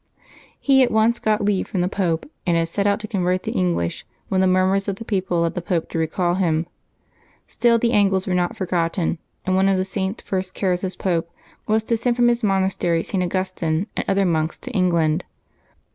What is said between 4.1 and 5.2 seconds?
when the murmurs of the